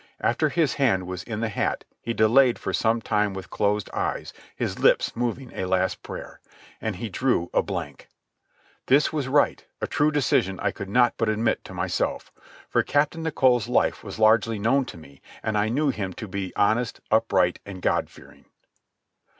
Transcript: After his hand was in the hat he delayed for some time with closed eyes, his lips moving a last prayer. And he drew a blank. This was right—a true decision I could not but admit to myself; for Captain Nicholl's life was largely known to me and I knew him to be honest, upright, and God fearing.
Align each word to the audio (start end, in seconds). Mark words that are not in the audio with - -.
After 0.19 0.49
his 0.49 0.73
hand 0.73 1.05
was 1.05 1.21
in 1.21 1.41
the 1.41 1.49
hat 1.49 1.83
he 2.01 2.11
delayed 2.11 2.57
for 2.57 2.73
some 2.73 3.01
time 3.01 3.35
with 3.35 3.51
closed 3.51 3.87
eyes, 3.93 4.33
his 4.55 4.79
lips 4.79 5.15
moving 5.15 5.53
a 5.53 5.65
last 5.67 6.01
prayer. 6.01 6.39
And 6.81 6.95
he 6.95 7.07
drew 7.07 7.51
a 7.53 7.61
blank. 7.61 8.09
This 8.87 9.13
was 9.13 9.27
right—a 9.27 9.85
true 9.85 10.11
decision 10.11 10.59
I 10.59 10.71
could 10.71 10.89
not 10.89 11.13
but 11.17 11.29
admit 11.29 11.63
to 11.65 11.75
myself; 11.75 12.31
for 12.67 12.81
Captain 12.81 13.21
Nicholl's 13.21 13.67
life 13.69 14.03
was 14.03 14.17
largely 14.17 14.57
known 14.57 14.85
to 14.85 14.97
me 14.97 15.21
and 15.43 15.55
I 15.55 15.69
knew 15.69 15.89
him 15.89 16.13
to 16.13 16.27
be 16.27 16.51
honest, 16.55 16.99
upright, 17.11 17.59
and 17.63 17.79
God 17.79 18.09
fearing. 18.09 18.45